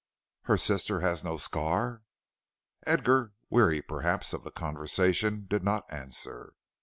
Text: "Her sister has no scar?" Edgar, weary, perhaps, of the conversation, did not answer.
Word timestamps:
"Her 0.45 0.57
sister 0.57 1.01
has 1.01 1.23
no 1.23 1.37
scar?" 1.37 2.01
Edgar, 2.87 3.33
weary, 3.51 3.83
perhaps, 3.83 4.33
of 4.33 4.43
the 4.43 4.49
conversation, 4.49 5.45
did 5.47 5.63
not 5.63 5.85
answer. 5.93 6.53